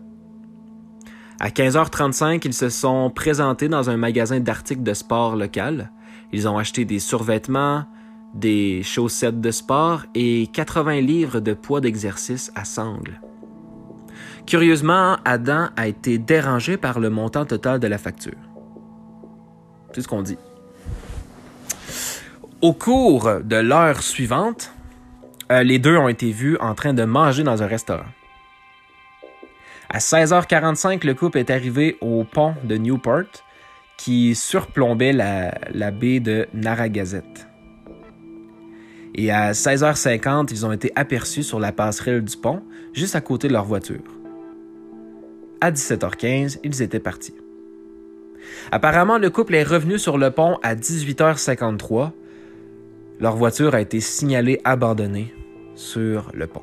À 1.40 1.49
15h35, 1.49 2.42
ils 2.44 2.54
se 2.54 2.68
sont 2.68 3.11
présentés 3.11 3.68
dans 3.68 3.90
un 3.90 3.97
magasin 3.97 4.38
d'articles 4.38 4.83
de 4.83 4.94
sport 4.94 5.35
local. 5.35 5.90
Ils 6.33 6.47
ont 6.47 6.59
acheté 6.59 6.85
des 6.85 6.99
survêtements, 6.99 7.87
des 8.35 8.83
chaussettes 8.85 9.40
de 9.40 9.50
sport 9.50 10.04
et 10.14 10.49
80 10.52 11.00
livres 11.00 11.40
de 11.40 11.54
poids 11.54 11.80
d'exercice 11.80 12.52
à 12.54 12.64
sangle. 12.64 13.21
Curieusement, 14.47 15.18
Adam 15.25 15.68
a 15.76 15.87
été 15.87 16.18
dérangé 16.18 16.76
par 16.76 17.00
le 17.00 17.11
montant 17.11 17.44
total 17.44 17.78
de 17.78 17.87
la 17.87 17.99
facture. 17.99 18.38
C'est 19.92 20.02
ce 20.02 20.09
qu'on 20.09 20.23
dit. 20.23 20.38
Au 22.61 22.73
cours 22.73 23.40
de 23.42 23.56
l'heure 23.56 24.02
suivante, 24.02 24.73
euh, 25.50 25.62
les 25.62 25.78
deux 25.78 25.97
ont 25.97 26.09
été 26.09 26.30
vus 26.30 26.56
en 26.61 26.75
train 26.75 26.92
de 26.92 27.04
manger 27.04 27.42
dans 27.42 27.62
un 27.62 27.66
restaurant. 27.66 28.04
À 29.88 29.99
16h45, 29.99 31.04
le 31.04 31.14
couple 31.14 31.38
est 31.38 31.50
arrivé 31.50 31.97
au 32.00 32.25
pont 32.25 32.54
de 32.64 32.76
Newport 32.76 33.25
qui 33.97 34.35
surplombait 34.35 35.12
la, 35.12 35.90
baie 35.90 36.20
de 36.20 36.47
Narragansett. 36.54 37.49
Et 39.14 39.30
à 39.30 39.52
16h50, 39.52 40.49
ils 40.52 40.64
ont 40.64 40.73
été 40.73 40.92
aperçus 40.94 41.42
sur 41.42 41.59
la 41.59 41.73
passerelle 41.73 42.25
du 42.25 42.37
pont, 42.37 42.62
juste 42.92 43.16
à 43.16 43.20
côté 43.20 43.49
de 43.49 43.52
leur 43.52 43.64
voiture 43.64 44.19
à 45.61 45.71
17h15, 45.71 46.59
ils 46.64 46.83
étaient 46.83 47.00
partis. 47.00 47.35
Apparemment, 48.73 49.19
le 49.19 49.31
couple 49.31 49.55
est 49.55 49.62
revenu 49.62 49.99
sur 49.99 50.19
le 50.19 50.31
pont 50.31 50.59
à 50.62 50.75
18h53. 50.75 52.12
Leur 53.21 53.37
voiture 53.37 53.75
a 53.75 53.81
été 53.81 54.00
signalée 54.00 54.61
abandonnée 54.64 55.35
sur 55.75 56.31
le 56.35 56.47
pont. 56.47 56.62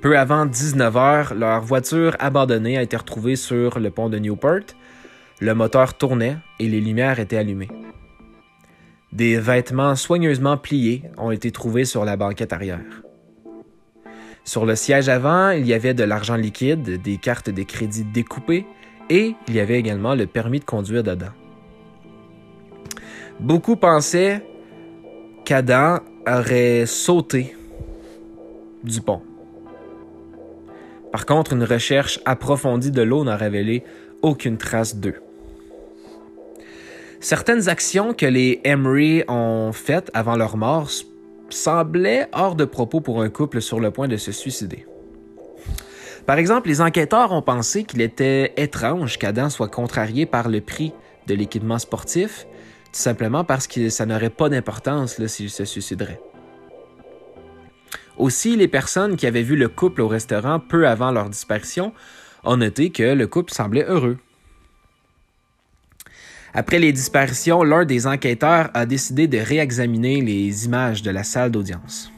Peu 0.00 0.16
avant 0.16 0.46
19h, 0.46 1.34
leur 1.34 1.62
voiture 1.62 2.16
abandonnée 2.20 2.78
a 2.78 2.82
été 2.82 2.96
retrouvée 2.96 3.36
sur 3.36 3.80
le 3.80 3.90
pont 3.90 4.08
de 4.08 4.18
Newport. 4.18 4.60
Le 5.40 5.54
moteur 5.54 5.94
tournait 5.94 6.36
et 6.60 6.68
les 6.68 6.80
lumières 6.80 7.18
étaient 7.18 7.36
allumées. 7.36 7.68
Des 9.12 9.38
vêtements 9.38 9.96
soigneusement 9.96 10.56
pliés 10.56 11.02
ont 11.16 11.30
été 11.30 11.50
trouvés 11.50 11.84
sur 11.84 12.04
la 12.04 12.16
banquette 12.16 12.52
arrière. 12.52 13.02
Sur 14.48 14.64
le 14.64 14.76
siège 14.76 15.10
avant, 15.10 15.50
il 15.50 15.66
y 15.66 15.74
avait 15.74 15.92
de 15.92 16.04
l'argent 16.04 16.36
liquide, 16.36 17.02
des 17.02 17.18
cartes 17.18 17.50
de 17.50 17.62
crédit 17.64 18.04
découpées 18.04 18.64
et 19.10 19.34
il 19.46 19.54
y 19.54 19.60
avait 19.60 19.78
également 19.78 20.14
le 20.14 20.26
permis 20.26 20.58
de 20.58 20.64
conduire 20.64 21.02
d'Adam. 21.02 21.26
Beaucoup 23.40 23.76
pensaient 23.76 24.42
qu'Adam 25.44 25.98
aurait 26.26 26.86
sauté 26.86 27.54
du 28.82 29.02
pont. 29.02 29.20
Par 31.12 31.26
contre, 31.26 31.52
une 31.52 31.64
recherche 31.64 32.18
approfondie 32.24 32.90
de 32.90 33.02
l'eau 33.02 33.24
n'a 33.24 33.36
révélé 33.36 33.84
aucune 34.22 34.56
trace 34.56 34.96
d'eux. 34.96 35.20
Certaines 37.20 37.68
actions 37.68 38.14
que 38.14 38.24
les 38.24 38.62
Emery 38.64 39.24
ont 39.28 39.72
faites 39.74 40.10
avant 40.14 40.36
leur 40.36 40.56
mort 40.56 40.88
semblaient 41.50 42.28
hors 42.32 42.54
de 42.54 42.64
propos 42.64 43.00
pour 43.00 43.22
un 43.22 43.28
couple 43.28 43.60
sur 43.60 43.80
le 43.80 43.90
point 43.90 44.08
de 44.08 44.16
se 44.16 44.32
suicider. 44.32 44.86
Par 46.26 46.36
exemple, 46.36 46.68
les 46.68 46.80
enquêteurs 46.80 47.32
ont 47.32 47.42
pensé 47.42 47.84
qu'il 47.84 48.02
était 48.02 48.52
étrange 48.56 49.18
qu'Adam 49.18 49.48
soit 49.48 49.68
contrarié 49.68 50.26
par 50.26 50.48
le 50.48 50.60
prix 50.60 50.92
de 51.26 51.34
l'équipement 51.34 51.78
sportif, 51.78 52.46
tout 52.92 53.00
simplement 53.00 53.44
parce 53.44 53.66
que 53.66 53.88
ça 53.88 54.04
n'aurait 54.04 54.30
pas 54.30 54.48
d'importance 54.48 55.24
s'il 55.26 55.50
se 55.50 55.64
suiciderait. 55.64 56.20
Aussi, 58.18 58.56
les 58.56 58.68
personnes 58.68 59.16
qui 59.16 59.26
avaient 59.26 59.42
vu 59.42 59.56
le 59.56 59.68
couple 59.68 60.02
au 60.02 60.08
restaurant 60.08 60.58
peu 60.58 60.88
avant 60.88 61.12
leur 61.12 61.30
disparition 61.30 61.92
ont 62.44 62.56
noté 62.56 62.90
que 62.90 63.14
le 63.14 63.26
couple 63.26 63.52
semblait 63.52 63.84
heureux. 63.84 64.18
Après 66.54 66.78
les 66.78 66.92
disparitions, 66.92 67.62
l'un 67.62 67.84
des 67.84 68.06
enquêteurs 68.06 68.70
a 68.74 68.86
décidé 68.86 69.26
de 69.26 69.38
réexaminer 69.38 70.20
les 70.20 70.64
images 70.64 71.02
de 71.02 71.10
la 71.10 71.22
salle 71.22 71.50
d'audience. 71.50 72.10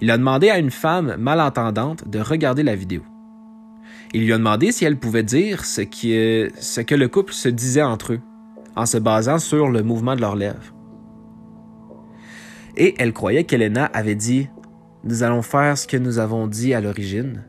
Il 0.00 0.10
a 0.10 0.18
demandé 0.18 0.50
à 0.50 0.58
une 0.58 0.70
femme 0.70 1.16
malentendante 1.18 2.08
de 2.08 2.20
regarder 2.20 2.62
la 2.62 2.76
vidéo. 2.76 3.02
Il 4.12 4.24
lui 4.24 4.32
a 4.32 4.38
demandé 4.38 4.70
si 4.70 4.84
elle 4.84 4.98
pouvait 4.98 5.22
dire 5.24 5.64
ce, 5.64 5.82
ce 5.82 6.80
que 6.80 6.94
le 6.94 7.08
couple 7.08 7.32
se 7.32 7.48
disait 7.48 7.82
entre 7.82 8.12
eux, 8.14 8.20
en 8.76 8.86
se 8.86 8.98
basant 8.98 9.38
sur 9.38 9.68
le 9.68 9.82
mouvement 9.82 10.14
de 10.14 10.20
leurs 10.20 10.36
lèvres. 10.36 10.74
Et 12.76 12.94
elle 12.98 13.12
croyait 13.12 13.44
qu'Elena 13.44 13.86
avait 13.86 14.14
dit 14.14 14.48
Nous 15.04 15.22
allons 15.22 15.42
faire 15.42 15.76
ce 15.76 15.86
que 15.86 15.96
nous 15.96 16.18
avons 16.18 16.46
dit 16.46 16.74
à 16.74 16.80
l'origine, 16.80 17.44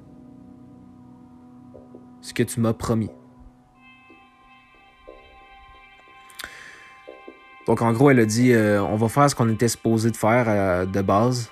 ce 2.22 2.34
que 2.34 2.44
tu 2.44 2.60
m'as 2.60 2.74
promis. 2.74 3.12
Donc, 7.68 7.82
en 7.82 7.92
gros, 7.94 8.12
elle 8.12 8.20
a 8.20 8.26
dit 8.26 8.54
euh, 8.54 8.82
on 8.84 8.96
va 8.96 9.10
faire 9.10 9.30
ce 9.30 9.36
qu'on 9.36 9.50
était 9.50 9.68
supposé 9.68 10.12
de 10.12 10.18
faire 10.18 10.46
euh, 10.48 10.86
de 10.86 11.02
base. 11.02 11.50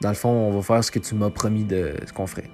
Dans 0.00 0.08
le 0.08 0.14
fond, 0.14 0.30
on 0.30 0.50
va 0.50 0.62
faire 0.62 0.82
ce 0.82 0.90
que 0.90 0.98
tu 0.98 1.14
m'as 1.14 1.30
promis 1.30 1.64
de 1.64 1.94
ce 2.06 2.12
qu'on 2.12 2.26
ferait. 2.26 2.50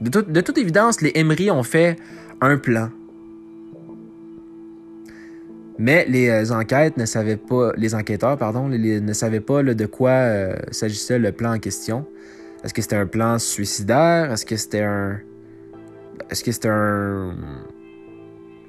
De, 0.00 0.40
toute 0.40 0.58
évidence, 0.58 1.00
les 1.00 1.12
Emery 1.14 1.50
ont 1.50 1.62
fait 1.62 1.96
un 2.40 2.56
plan. 2.56 2.90
Mais 5.78 6.06
les 6.08 6.28
euh, 6.28 6.54
enquêtes 6.54 6.96
ne 6.96 7.06
savaient 7.06 7.36
pas, 7.36 7.72
les 7.76 7.94
enquêteurs, 7.94 8.36
pardon, 8.36 8.68
ne 8.68 9.12
savaient 9.12 9.40
pas 9.40 9.62
de 9.62 9.86
quoi 9.86 10.26
s'agissait 10.70 11.18
le 11.18 11.32
plan 11.32 11.54
en 11.54 11.58
question. 11.58 12.06
Est-ce 12.64 12.74
que 12.74 12.82
c'était 12.82 12.96
un 12.96 13.06
plan 13.06 13.38
suicidaire? 13.38 14.32
Est-ce 14.32 14.46
que 14.46 14.56
c'était 14.56 14.82
un. 14.82 15.18
Est-ce 16.30 16.44
que 16.44 16.52
c'était 16.52 16.68
un 16.68 17.34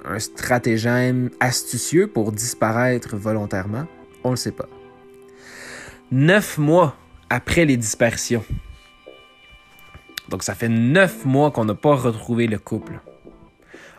un 0.04 0.18
stratagème 0.18 1.30
astucieux 1.40 2.06
pour 2.06 2.32
disparaître 2.32 3.16
volontairement? 3.16 3.86
On 4.22 4.28
ne 4.28 4.32
le 4.34 4.36
sait 4.36 4.52
pas. 4.52 4.68
Neuf 6.12 6.58
mois 6.58 6.96
après 7.30 7.64
les 7.64 7.76
dispersions. 7.76 8.44
Donc 10.28 10.42
ça 10.42 10.54
fait 10.54 10.68
neuf 10.68 11.24
mois 11.24 11.50
qu'on 11.50 11.64
n'a 11.64 11.74
pas 11.74 11.94
retrouvé 11.94 12.46
le 12.46 12.58
couple. 12.58 13.00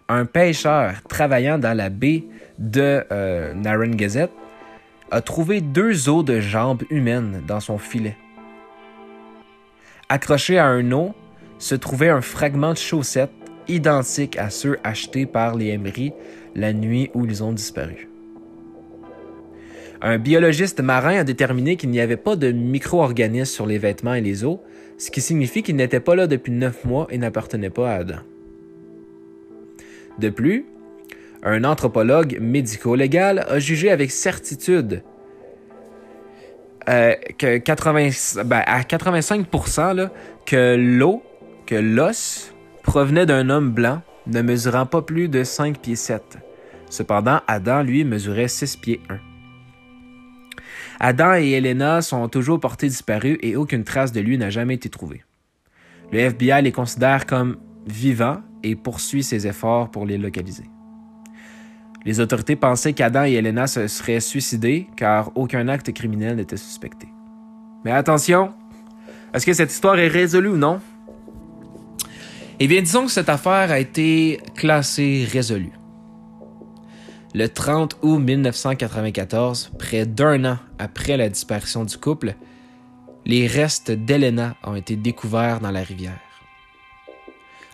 Un 0.08 0.26
pêcheur 0.26 0.94
travaillant 1.10 1.58
dans 1.58 1.76
la 1.76 1.90
baie 1.90 2.24
de 2.60 3.04
euh, 3.12 3.54
Narragansett 3.54 4.32
a 5.12 5.22
trouvé 5.22 5.62
deux 5.62 6.10
os 6.10 6.24
de 6.24 6.40
jambes 6.40 6.84
humaines 6.90 7.44
dans 7.48 7.60
son 7.60 7.78
filet. 7.78 8.18
Accroché 10.10 10.60
à 10.60 10.68
un 10.68 10.92
eau 10.92 11.16
se 11.58 11.76
trouvait 11.76 12.10
un 12.10 12.22
fragment 12.22 12.74
de 12.74 12.78
chaussette 12.78 13.32
identiques 13.68 14.38
à 14.38 14.50
ceux 14.50 14.78
achetés 14.84 15.26
par 15.26 15.56
les 15.56 15.68
Emery 15.68 16.14
la 16.56 16.74
nuit 16.74 17.12
où 17.14 17.26
ils 17.26 17.44
ont 17.44 17.52
disparu. 17.52 18.08
Un 20.02 20.18
biologiste 20.18 20.82
marin 20.82 21.18
a 21.18 21.24
déterminé 21.24 21.78
qu'il 21.78 21.90
n'y 21.90 22.00
avait 22.00 22.18
pas 22.18 22.36
de 22.36 22.52
micro-organismes 22.52 23.54
sur 23.54 23.66
les 23.66 23.78
vêtements 23.78 24.14
et 24.14 24.22
les 24.22 24.44
os, 24.44 24.60
ce 24.98 25.10
qui 25.12 25.22
signifie 25.22 25.64
qu'ils 25.64 25.76
n'étaient 25.76 26.00
pas 26.00 26.16
là 26.16 26.28
depuis 26.28 26.52
neuf 26.52 26.86
mois 26.86 27.08
et 27.10 27.18
n'appartenaient 27.18 27.70
pas 27.70 27.92
à 27.92 27.96
Adam. 27.96 28.20
De 30.20 30.30
plus, 30.30 30.66
un 31.44 31.64
anthropologue 31.64 32.38
médico-légal 32.40 33.46
a 33.48 33.60
jugé 33.60 33.92
avec 33.92 34.12
certitude 34.12 35.02
euh, 36.88 37.14
que 37.38 37.58
80, 37.58 38.44
ben, 38.46 38.64
à 38.66 38.82
85% 38.82 40.10
que 40.46 40.76
l'eau, 40.76 41.24
que 41.66 41.76
l'os 41.76 42.54
provenait 42.86 43.26
d'un 43.26 43.50
homme 43.50 43.72
blanc 43.72 44.02
ne 44.28 44.42
mesurant 44.42 44.86
pas 44.86 45.02
plus 45.02 45.28
de 45.28 45.44
5 45.44 45.80
pieds 45.80 45.96
7. 45.96 46.38
Cependant, 46.90 47.42
Adam, 47.48 47.82
lui, 47.82 48.06
mesurait 48.06 48.48
6 48.48 48.78
pieds 48.78 49.02
1. 49.10 49.18
Adam 51.00 51.34
et 51.36 51.52
Elena 51.52 52.02
sont 52.02 52.30
toujours 52.30 52.60
portés 52.60 52.88
disparus 52.88 53.38
et 53.42 53.56
aucune 53.56 53.84
trace 53.84 54.12
de 54.12 54.22
lui 54.22 54.38
n'a 54.38 54.50
jamais 54.50 54.76
été 54.76 54.88
trouvée. 54.88 55.24
Le 56.14 56.20
FBI 56.20 56.62
les 56.62 56.72
considère 56.72 57.26
comme 57.26 57.58
vivants 57.86 58.42
et 58.64 58.76
poursuit 58.76 59.24
ses 59.24 59.46
efforts 59.48 59.90
pour 59.90 60.06
les 60.06 60.18
localiser. 60.18 60.70
Les 62.06 62.20
autorités 62.20 62.56
pensaient 62.56 62.94
qu'Adam 62.94 63.26
et 63.26 63.34
Elena 63.34 63.66
se 63.68 63.88
seraient 63.88 64.20
suicidés 64.20 64.88
car 64.96 65.32
aucun 65.36 65.68
acte 65.68 65.92
criminel 65.92 66.38
n'était 66.38 66.56
suspecté. 66.56 67.08
Mais 67.84 67.92
attention, 67.92 68.54
est-ce 69.34 69.46
que 69.46 69.54
cette 69.54 69.72
histoire 69.72 69.98
est 69.98 70.08
résolue 70.08 70.50
ou 70.50 70.58
non? 70.58 70.80
Eh 72.60 72.68
bien, 72.68 72.82
disons 72.82 73.06
que 73.06 73.12
cette 73.12 73.28
affaire 73.28 73.70
a 73.70 73.80
été 73.80 74.40
classée 74.56 75.28
résolue. 75.30 75.74
Le 77.34 77.50
30 77.50 77.98
août 78.02 78.18
1994, 78.18 79.72
près 79.78 80.06
d'un 80.06 80.54
an 80.54 80.58
après 80.80 81.18
la 81.18 81.28
disparition 81.28 81.84
du 81.84 81.98
couple, 81.98 82.36
les 83.26 83.46
restes 83.46 83.92
d'Elena 83.92 84.56
ont 84.64 84.76
été 84.76 84.96
découverts 84.96 85.60
dans 85.60 85.72
la 85.72 85.84
rivière. 85.84 86.22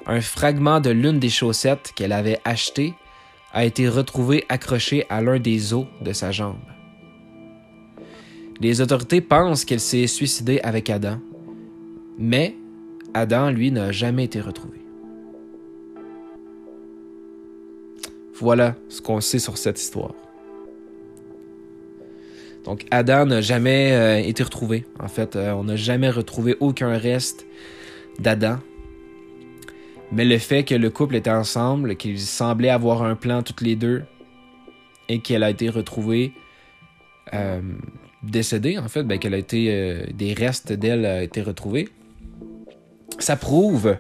Un 0.08 0.20
fragment 0.20 0.80
de 0.80 0.90
l'une 0.90 1.20
des 1.20 1.30
chaussettes 1.30 1.92
qu'elle 1.96 2.12
avait 2.12 2.40
achetées 2.44 2.96
a 3.54 3.66
été 3.66 3.88
retrouvé 3.88 4.46
accroché 4.50 5.06
à 5.12 5.22
l'un 5.22 5.38
des 5.38 5.76
os 5.76 5.86
de 6.02 6.12
sa 6.12 6.32
jambe. 6.32 6.58
Les 8.60 8.82
autorités 8.82 9.22
pensent 9.22 9.64
qu'elle 9.64 9.80
s'est 9.80 10.08
suicidée 10.08 10.60
avec 10.64 10.90
Adam, 10.90 11.20
mais 12.18 12.56
Adam, 13.14 13.50
lui, 13.50 13.72
n'a 13.72 13.92
jamais 13.92 14.26
été 14.26 14.40
retrouvé. 14.40 14.80
Voilà 18.36 18.76
ce 18.90 19.02
qu'on 19.02 19.22
sait 19.22 19.40
sur 19.40 19.58
cette 19.58 19.80
histoire. 19.80 20.16
Donc 22.64 22.86
Adam 22.92 23.26
n'a 23.26 23.42
jamais 23.42 23.92
euh, 23.92 24.18
été 24.18 24.44
retrouvé. 24.44 24.86
En 25.00 25.08
fait, 25.08 25.36
euh, 25.36 25.52
on 25.54 25.66
n'a 25.66 25.76
jamais 25.76 26.10
retrouvé 26.10 26.56
aucun 26.60 26.98
reste 26.98 27.46
d'Adam. 28.20 28.58
Mais 30.12 30.26
le 30.26 30.38
fait 30.38 30.64
que 30.64 30.76
le 30.76 30.90
couple 30.90 31.16
était 31.16 31.30
ensemble, 31.32 31.96
qu'ils 31.96 32.20
semblaient 32.20 32.70
avoir 32.70 33.04
un 33.04 33.16
plan 33.16 33.44
toutes 33.44 33.62
les 33.62 33.76
deux, 33.76 34.04
et 35.08 35.20
qu'elle 35.20 35.44
a 35.44 35.50
été 35.50 35.70
retrouvée 35.70 36.34
euh, 37.34 37.62
décédée, 38.24 38.78
en 38.78 38.88
fait, 38.88 39.04
ben, 39.04 39.20
qu'elle 39.20 39.34
a 39.34 39.38
été 39.38 40.06
des 40.14 40.34
restes 40.34 40.74
d'elle 40.74 41.06
a 41.06 41.24
été 41.24 41.42
retrouvés, 41.42 41.90
ça 43.24 43.36
prouve 43.36 43.98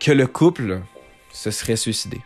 que 0.00 0.12
le 0.12 0.26
couple 0.26 0.80
se 1.32 1.50
serait 1.50 1.76
suicidé. 1.76 2.20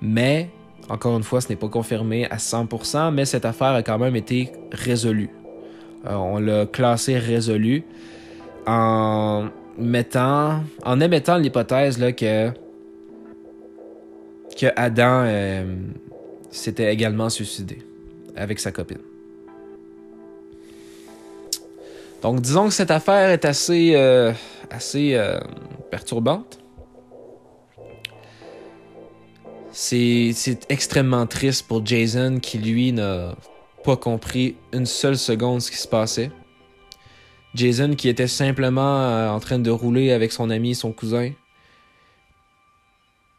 Mais, 0.00 0.50
encore 0.88 1.16
une 1.16 1.22
fois, 1.22 1.40
ce 1.40 1.48
n'est 1.48 1.56
pas 1.56 1.68
confirmé 1.68 2.26
à 2.26 2.36
100%, 2.36 3.12
mais 3.12 3.24
cette 3.24 3.44
affaire 3.44 3.68
a 3.68 3.82
quand 3.82 3.98
même 3.98 4.16
été 4.16 4.50
résolue. 4.72 5.30
Euh, 6.06 6.14
on 6.14 6.38
l'a 6.38 6.66
classé 6.66 7.18
résolu 7.18 7.84
en 8.66 9.48
mettant, 9.78 10.64
en 10.84 11.00
émettant 11.00 11.38
l'hypothèse 11.38 11.98
que, 12.16 12.50
que 14.58 14.66
Adam 14.74 15.22
euh, 15.24 15.76
s'était 16.50 16.92
également 16.92 17.30
suicidé 17.30 17.78
avec 18.36 18.58
sa 18.58 18.72
copine. 18.72 18.98
Donc, 22.22 22.40
disons 22.40 22.68
que 22.68 22.74
cette 22.74 22.92
affaire 22.92 23.30
est 23.30 23.44
assez, 23.44 23.94
euh, 23.96 24.32
assez 24.70 25.14
euh, 25.14 25.40
perturbante. 25.90 26.60
C'est 29.72 30.66
extrêmement 30.68 31.26
triste 31.26 31.66
pour 31.66 31.84
Jason 31.84 32.38
qui, 32.40 32.58
lui, 32.58 32.92
n'a 32.92 33.34
pas 33.82 33.96
compris 33.96 34.54
une 34.72 34.86
seule 34.86 35.18
seconde 35.18 35.60
ce 35.60 35.70
qui 35.70 35.78
se 35.78 35.88
passait. 35.88 36.30
Jason 37.54 37.94
qui 37.94 38.08
était 38.08 38.28
simplement 38.28 39.02
euh, 39.02 39.28
en 39.28 39.40
train 39.40 39.58
de 39.58 39.70
rouler 39.70 40.12
avec 40.12 40.30
son 40.30 40.48
ami 40.48 40.74
son 40.74 40.92
cousin. 40.92 41.30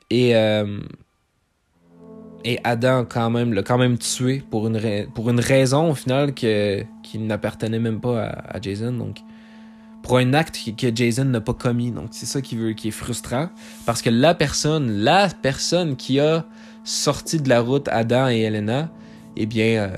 Et 0.09 0.33
et 2.43 2.59
Adam 2.63 3.05
quand 3.07 3.29
même 3.29 3.53
l'a 3.53 3.63
quand 3.63 3.77
même 3.77 3.97
tué 3.97 4.43
pour 4.49 4.67
une, 4.67 5.07
pour 5.13 5.29
une 5.29 5.39
raison 5.39 5.91
au 5.91 5.95
final 5.95 6.33
qui 6.33 6.85
n'appartenait 7.15 7.79
même 7.79 7.99
pas 7.99 8.25
à, 8.25 8.61
Jason. 8.61 8.91
Donc 8.91 9.17
pour 10.01 10.17
un 10.17 10.33
acte 10.33 10.59
que 10.77 10.93
Jason 10.93 11.25
n'a 11.25 11.41
pas 11.41 11.53
commis. 11.53 11.91
Donc 11.91 12.09
c'est 12.11 12.25
ça 12.25 12.41
qui, 12.41 12.55
veut, 12.55 12.73
qui 12.73 12.89
est 12.89 12.91
frustrant. 12.91 13.49
Parce 13.85 14.01
que 14.01 14.09
la 14.09 14.35
personne, 14.35 14.89
la 14.89 15.29
personne 15.29 15.95
qui 15.95 16.19
a 16.19 16.45
sorti 16.83 17.39
de 17.39 17.47
la 17.47 17.61
route 17.61 17.87
Adam 17.87 18.27
et 18.27 18.41
Elena, 18.41 18.91
eh 19.35 19.45
bien, 19.45 19.83
euh, 19.83 19.97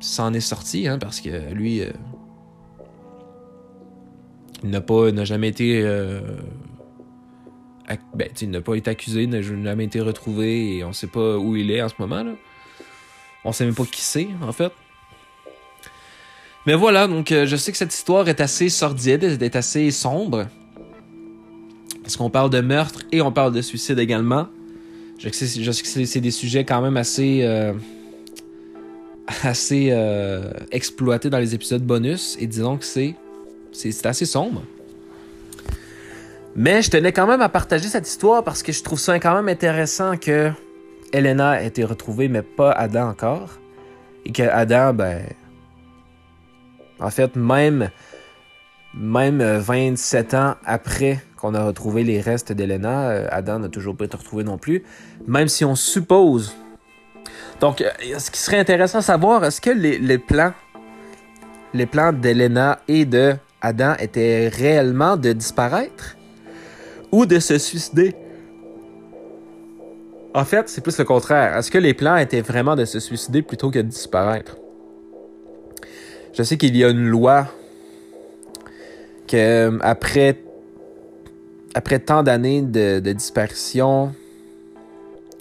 s'en 0.00 0.32
est 0.32 0.40
sorti, 0.40 0.88
hein, 0.88 0.98
parce 0.98 1.20
que 1.20 1.52
lui, 1.52 1.82
euh, 1.82 1.90
il 4.62 4.70
n'a 4.70 4.80
pas, 4.80 5.10
n'a 5.10 5.24
jamais 5.24 5.48
été, 5.48 5.82
euh, 5.82 6.20
ben, 8.14 8.28
il 8.40 8.50
n'a 8.50 8.60
pas 8.60 8.74
été 8.74 8.90
accusé, 8.90 9.26
n'a 9.26 9.42
jamais 9.42 9.84
été 9.84 10.00
retrouvé, 10.00 10.76
et 10.76 10.84
on 10.84 10.92
sait 10.92 11.06
pas 11.06 11.36
où 11.36 11.56
il 11.56 11.70
est 11.70 11.82
en 11.82 11.88
ce 11.88 11.94
moment. 11.98 12.22
Là. 12.22 12.32
On 13.44 13.52
sait 13.52 13.64
même 13.64 13.74
pas 13.74 13.84
qui 13.84 14.02
c'est, 14.02 14.28
en 14.42 14.52
fait. 14.52 14.72
Mais 16.66 16.74
voilà, 16.74 17.08
donc 17.08 17.32
euh, 17.32 17.46
je 17.46 17.56
sais 17.56 17.72
que 17.72 17.78
cette 17.78 17.94
histoire 17.94 18.28
est 18.28 18.40
assez 18.40 18.68
sordide, 18.68 19.24
est 19.42 19.56
assez 19.56 19.90
sombre. 19.90 20.46
Parce 22.02 22.16
qu'on 22.16 22.30
parle 22.30 22.50
de 22.50 22.60
meurtre 22.60 23.02
et 23.12 23.22
on 23.22 23.32
parle 23.32 23.52
de 23.52 23.62
suicide 23.62 23.98
également. 23.98 24.48
Je 25.18 25.28
sais, 25.30 25.82
que 25.82 26.06
c'est 26.06 26.20
des 26.20 26.30
sujets 26.30 26.64
quand 26.64 26.80
même 26.80 26.96
assez. 26.96 27.40
Euh, 27.42 27.72
assez 29.42 29.88
euh, 29.90 30.50
exploités 30.72 31.30
dans 31.30 31.38
les 31.38 31.54
épisodes 31.54 31.82
bonus. 31.82 32.36
Et 32.40 32.46
disons 32.46 32.76
que 32.76 32.84
c'est. 32.84 33.14
C'est 33.72 34.04
assez 34.06 34.26
sombre. 34.26 34.62
Mais 36.56 36.82
je 36.82 36.90
tenais 36.90 37.12
quand 37.12 37.26
même 37.26 37.42
à 37.42 37.48
partager 37.48 37.88
cette 37.88 38.08
histoire 38.08 38.42
parce 38.42 38.62
que 38.62 38.72
je 38.72 38.82
trouve 38.82 38.98
ça 38.98 39.18
quand 39.20 39.34
même 39.34 39.48
intéressant 39.48 40.16
que 40.16 40.50
Elena 41.12 41.62
ait 41.62 41.66
été 41.66 41.84
retrouvée, 41.84 42.28
mais 42.28 42.42
pas 42.42 42.72
Adam 42.72 43.08
encore. 43.08 43.50
Et 44.24 44.32
que 44.32 44.42
Adam, 44.42 44.92
ben, 44.92 45.22
en 47.00 47.10
fait, 47.10 47.36
même, 47.36 47.90
même 48.94 49.42
27 49.42 50.34
euh, 50.34 50.38
ans 50.38 50.54
après 50.64 51.20
qu'on 51.36 51.54
a 51.54 51.64
retrouvé 51.64 52.04
les 52.04 52.20
restes 52.20 52.52
d'Elena, 52.52 53.10
euh, 53.10 53.28
Adam 53.30 53.60
n'a 53.60 53.68
toujours 53.68 53.96
pas 53.96 54.04
été 54.04 54.16
retrouvé 54.16 54.44
non 54.44 54.58
plus. 54.58 54.82
Même 55.26 55.48
si 55.48 55.64
on 55.64 55.74
suppose. 55.74 56.54
Donc, 57.60 57.80
euh, 57.80 58.18
ce 58.18 58.30
qui 58.30 58.38
serait 58.38 58.58
intéressant 58.58 58.98
à 58.98 59.02
savoir, 59.02 59.44
est-ce 59.44 59.60
que 59.60 59.70
les, 59.70 60.18
plans, 60.18 60.52
les 61.72 61.86
plans 61.86 62.12
d'Elena 62.12 62.80
et 62.88 63.04
de 63.04 63.34
Adam 63.62 63.94
étaient 63.98 64.48
réellement 64.48 65.16
de 65.16 65.32
disparaître? 65.32 66.16
Ou 67.12 67.26
de 67.26 67.38
se 67.38 67.58
suicider? 67.58 68.14
En 70.32 70.44
fait, 70.44 70.68
c'est 70.68 70.80
plus 70.80 70.96
le 70.98 71.04
contraire. 71.04 71.56
Est-ce 71.56 71.70
que 71.70 71.78
les 71.78 71.94
plans 71.94 72.16
étaient 72.16 72.40
vraiment 72.40 72.76
de 72.76 72.84
se 72.84 73.00
suicider 73.00 73.42
plutôt 73.42 73.70
que 73.70 73.78
de 73.78 73.88
disparaître? 73.88 74.56
Je 76.32 76.42
sais 76.44 76.56
qu'il 76.56 76.76
y 76.76 76.84
a 76.84 76.88
une 76.90 77.08
loi 77.08 77.48
que 79.26 79.36
euh, 79.36 79.78
après, 79.80 80.40
après 81.74 81.98
tant 81.98 82.22
d'années 82.22 82.62
de, 82.62 83.00
disparition, 83.12 84.14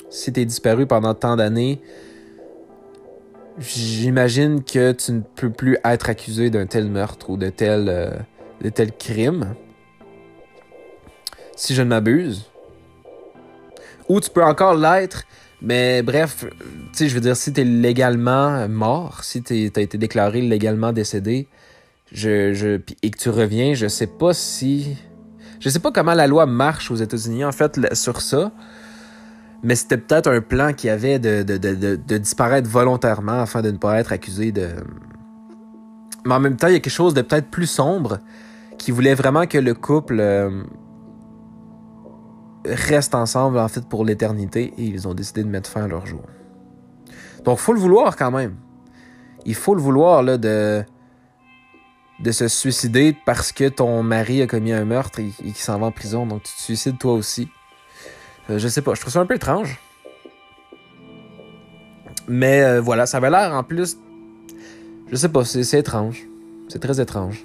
si 0.10 0.34
tu 0.34 0.42
es 0.42 0.46
disparu 0.46 0.88
pendant 0.88 1.14
tant 1.14 1.36
d'années, 1.36 1.80
j'imagine 3.60 4.64
que 4.64 4.92
tu 4.94 5.12
ne 5.12 5.22
peux 5.36 5.52
plus 5.52 5.78
être 5.84 6.10
accusé 6.10 6.50
d'un 6.50 6.66
tel 6.66 6.90
meurtre 6.90 7.30
ou 7.30 7.38
de 7.38 7.50
tel, 7.50 7.90
euh, 7.90 8.12
de 8.62 8.70
tel 8.70 8.92
crime. 8.92 9.54
Si 11.60 11.76
je 11.76 11.82
ne 11.82 11.90
m'abuse. 11.90 12.46
Ou 14.08 14.22
tu 14.22 14.30
peux 14.30 14.46
encore 14.46 14.76
l'être, 14.76 15.26
mais 15.62 16.02
bref, 16.04 16.46
tu 16.48 16.68
sais, 16.94 17.10
je 17.10 17.14
veux 17.14 17.20
dire, 17.20 17.36
si 17.36 17.52
t'es 17.52 17.66
légalement 17.66 18.70
mort, 18.70 19.26
si 19.26 19.44
t'as 19.44 19.82
été 19.82 19.98
déclaré 19.98 20.42
légalement 20.42 20.94
décédé, 20.94 21.50
je, 22.14 22.54
je, 22.54 22.80
et 23.04 23.12
que 23.12 23.18
tu 23.18 23.30
reviens, 23.30 23.74
je 23.74 23.88
sais 23.90 24.08
pas 24.08 24.34
si. 24.34 24.96
Je 25.60 25.68
sais 25.68 25.80
pas 25.80 25.92
comment 25.92 26.14
la 26.14 26.28
loi 26.28 26.46
marche 26.46 26.92
aux 26.92 26.96
États-Unis, 26.96 27.44
en 27.44 27.52
fait, 27.52 27.78
sur 27.94 28.22
ça. 28.22 28.54
Mais 29.62 29.76
c'était 29.76 29.98
peut-être 29.98 30.32
un 30.32 30.40
plan 30.40 30.72
qui 30.72 30.88
avait 30.88 31.20
de, 31.20 31.44
de, 31.44 31.58
de, 31.58 31.98
de, 31.98 32.18
disparaître 32.18 32.70
volontairement 32.70 33.42
afin 33.42 33.62
de 33.62 33.72
ne 33.72 33.78
pas 33.78 34.00
être 34.00 34.14
accusé 34.14 34.54
de. 34.54 34.70
Mais 36.26 36.36
en 36.36 36.40
même 36.40 36.56
temps, 36.56 36.68
il 36.68 36.74
y 36.74 36.78
a 36.78 36.80
quelque 36.80 36.90
chose 36.90 37.14
de 37.14 37.22
peut-être 37.22 37.50
plus 37.50 37.68
sombre 37.68 38.20
qui 38.78 38.92
voulait 38.92 39.14
vraiment 39.14 39.46
que 39.46 39.58
le 39.58 39.74
couple. 39.74 40.22
Euh, 40.22 40.64
restent 42.66 43.16
ensemble 43.16 43.58
en 43.60 43.68
fait 43.68 43.88
pour 43.88 44.06
l'éternité 44.06 44.74
et 44.78 44.84
ils 44.84 45.08
ont 45.08 45.14
décidé 45.14 45.44
de 45.44 45.50
mettre 45.50 45.70
fin 45.70 45.84
à 45.84 45.88
leur 45.88 46.06
jour. 46.06 46.22
Donc 47.46 47.60
faut 47.60 47.74
le 47.74 47.80
vouloir 47.80 48.16
quand 48.16 48.32
même. 48.32 48.56
Il 49.46 49.56
faut 49.56 49.76
le 49.76 49.82
vouloir 49.82 50.24
là 50.24 50.38
de 50.38 50.84
de 52.20 52.32
se 52.34 52.50
suicider 52.50 53.16
parce 53.26 53.54
que 53.54 53.70
ton 53.70 54.04
mari 54.04 54.42
a 54.42 54.48
commis 54.48 54.74
un 54.74 54.84
meurtre 54.84 55.20
et, 55.22 55.30
qu'il 55.30 55.56
s'en 55.56 55.80
va 55.80 55.88
en 55.88 55.92
prison 55.92 56.26
donc 56.26 56.44
tu 56.44 56.54
te 56.54 56.62
suicides 56.62 56.98
toi 56.98 57.14
aussi. 57.14 57.48
Euh, 58.50 58.60
je 58.60 58.68
sais 58.68 58.82
pas, 58.82 58.94
je 58.94 59.02
trouve 59.02 59.14
ça 59.14 59.22
un 59.22 59.26
peu 59.26 59.36
étrange. 59.36 59.80
Mais 62.28 62.62
euh, 62.62 62.82
voilà, 62.82 63.06
ça 63.06 63.18
avait 63.18 63.30
l'air 63.30 63.54
en 63.54 63.64
plus 63.64 63.98
je 65.12 65.16
sais 65.16 65.30
pas, 65.30 65.44
c'est 65.44 65.80
étrange. 65.80 66.28
C'est 66.68 66.80
très 66.80 67.02
étrange. 67.02 67.44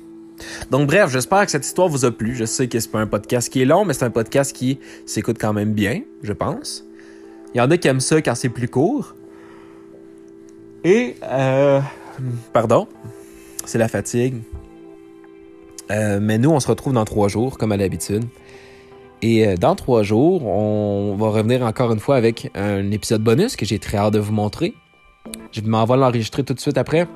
Donc 0.70 0.86
bref, 0.86 1.10
j'espère 1.10 1.44
que 1.44 1.50
cette 1.50 1.66
histoire 1.66 1.88
vous 1.88 2.04
a 2.04 2.10
plu. 2.10 2.34
Je 2.34 2.44
sais 2.44 2.68
que 2.68 2.78
c'est 2.80 2.90
pas 2.90 3.00
un 3.00 3.06
podcast 3.06 3.52
qui 3.52 3.62
est 3.62 3.64
long, 3.64 3.84
mais 3.84 3.94
c'est 3.94 4.04
un 4.04 4.10
podcast 4.10 4.54
qui 4.54 4.78
s'écoute 5.06 5.36
quand 5.40 5.52
même 5.52 5.72
bien, 5.72 6.02
je 6.22 6.32
pense. 6.32 6.84
Il 7.54 7.58
y 7.58 7.60
en 7.60 7.70
a 7.70 7.76
qui 7.76 7.88
aiment 7.88 8.00
ça 8.00 8.20
quand 8.20 8.34
c'est 8.34 8.48
plus 8.48 8.68
court. 8.68 9.14
Et 10.82 11.16
euh, 11.22 11.80
pardon, 12.52 12.88
c'est 13.64 13.78
la 13.78 13.88
fatigue. 13.88 14.42
Euh, 15.90 16.18
mais 16.20 16.38
nous, 16.38 16.50
on 16.50 16.60
se 16.60 16.68
retrouve 16.68 16.92
dans 16.92 17.04
trois 17.04 17.28
jours, 17.28 17.58
comme 17.58 17.72
à 17.72 17.76
l'habitude. 17.76 18.24
Et 19.22 19.46
euh, 19.46 19.56
dans 19.56 19.74
trois 19.74 20.02
jours, 20.02 20.46
on 20.46 21.16
va 21.16 21.28
revenir 21.28 21.62
encore 21.62 21.92
une 21.92 22.00
fois 22.00 22.16
avec 22.16 22.50
un 22.54 22.90
épisode 22.90 23.22
bonus 23.22 23.56
que 23.56 23.64
j'ai 23.64 23.78
très 23.78 23.96
hâte 23.96 24.14
de 24.14 24.18
vous 24.18 24.32
montrer. 24.32 24.74
Je 25.52 25.60
m'en 25.62 25.84
vais 25.84 25.96
l'enregistrer 25.96 26.44
tout 26.44 26.54
de 26.54 26.60
suite 26.60 26.76
après. 26.76 27.06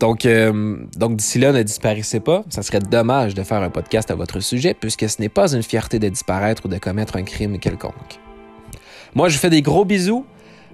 Donc, 0.00 0.26
euh, 0.26 0.76
donc 0.96 1.16
d'ici 1.16 1.38
là, 1.38 1.52
ne 1.52 1.62
disparaissez 1.62 2.20
pas. 2.20 2.44
Ça 2.48 2.62
serait 2.62 2.80
dommage 2.80 3.34
de 3.34 3.42
faire 3.42 3.62
un 3.62 3.70
podcast 3.70 4.10
à 4.10 4.14
votre 4.14 4.40
sujet, 4.40 4.74
puisque 4.74 5.08
ce 5.08 5.20
n'est 5.20 5.28
pas 5.28 5.54
une 5.54 5.62
fierté 5.62 5.98
de 5.98 6.08
disparaître 6.08 6.62
ou 6.66 6.68
de 6.68 6.78
commettre 6.78 7.16
un 7.16 7.22
crime 7.22 7.58
quelconque. 7.58 8.20
Moi, 9.14 9.28
je 9.28 9.38
fais 9.38 9.50
des 9.50 9.62
gros 9.62 9.84
bisous. 9.84 10.26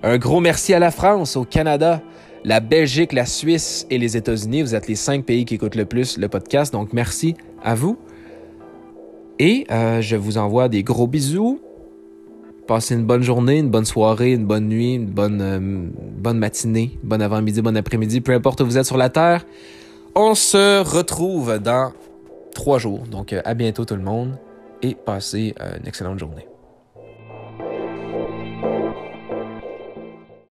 Un 0.03 0.17
gros 0.17 0.41
merci 0.41 0.73
à 0.73 0.79
la 0.79 0.91
France, 0.91 1.37
au 1.37 1.45
Canada, 1.45 2.01
la 2.43 2.61
Belgique, 2.61 3.13
la 3.13 3.27
Suisse 3.27 3.87
et 3.91 3.99
les 3.99 4.17
États-Unis. 4.17 4.63
Vous 4.63 4.75
êtes 4.75 4.89
les 4.89 4.95
cinq 4.95 5.25
pays 5.27 5.45
qui 5.45 5.57
écoutent 5.57 5.75
le 5.75 5.85
plus 5.85 6.17
le 6.17 6.29
podcast, 6.29 6.73
donc 6.73 6.95
merci 6.95 7.35
à 7.63 7.75
vous. 7.75 7.99
Et 9.39 9.67
euh, 9.71 10.01
je 10.01 10.17
vous 10.17 10.39
envoie 10.39 10.69
des 10.69 10.83
gros 10.83 11.07
bisous. 11.07 11.61
Passez 12.71 12.95
une 12.95 13.05
bonne 13.05 13.25
journée, 13.25 13.59
une 13.59 13.69
bonne 13.69 13.85
soirée, 13.85 14.31
une 14.31 14.47
bonne 14.47 14.69
nuit, 14.69 14.95
une 14.95 15.07
bonne, 15.07 15.41
euh, 15.43 15.59
bonne 15.59 16.39
matinée, 16.39 16.97
bon 17.03 17.21
avant-midi, 17.21 17.63
bon 17.63 17.77
après-midi, 17.77 18.21
peu 18.21 18.33
importe 18.33 18.61
où 18.61 18.65
vous 18.65 18.79
êtes 18.79 18.87
sur 18.87 18.97
la 18.97 19.09
Terre. 19.09 19.45
On 20.15 20.37
se 20.37 20.81
retrouve 20.85 21.59
dans 21.59 21.91
trois 22.55 22.79
jours. 22.79 23.09
Donc, 23.09 23.33
euh, 23.33 23.43
à 23.45 23.55
bientôt 23.55 23.85
tout 23.85 23.97
le 23.97 24.03
monde 24.03 24.39
et 24.83 24.95
passez 24.95 25.53
euh, 25.61 25.79
une 25.81 25.89
excellente 25.89 26.21
journée. 26.21 26.47